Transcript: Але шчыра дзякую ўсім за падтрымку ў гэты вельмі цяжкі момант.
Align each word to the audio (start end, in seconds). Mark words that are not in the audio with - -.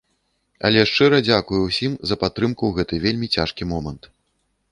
Але 0.67 0.85
шчыра 0.91 1.19
дзякую 1.27 1.59
ўсім 1.65 1.93
за 2.11 2.15
падтрымку 2.23 2.63
ў 2.71 2.79
гэты 2.79 2.95
вельмі 3.05 3.27
цяжкі 3.35 3.63
момант. 3.75 4.09